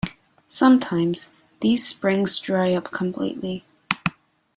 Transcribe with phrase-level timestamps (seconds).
[0.47, 1.29] Sometimes,
[1.59, 3.65] these springs dry up completely.